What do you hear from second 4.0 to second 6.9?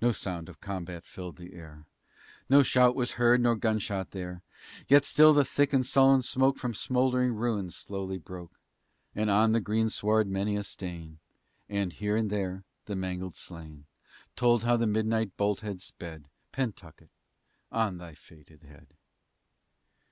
there; Yet still the thick and sullen smoke From